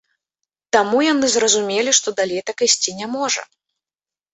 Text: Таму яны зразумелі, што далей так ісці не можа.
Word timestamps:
Таму 0.75 0.97
яны 1.09 1.29
зразумелі, 1.35 1.95
што 2.01 2.17
далей 2.23 2.41
так 2.51 2.57
ісці 2.71 2.99
не 3.05 3.15
можа. 3.17 3.41